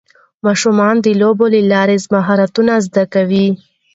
ماشومان 0.45 0.95
د 1.01 1.07
لوبو 1.21 1.45
له 1.53 1.61
لارې 1.71 1.97
مهارتونه 2.13 2.73
زده 2.85 3.03
کوي 3.13 3.47